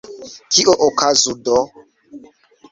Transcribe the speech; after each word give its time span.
Kio 0.51 0.73
okazu 0.87 1.31
do? 1.45 1.59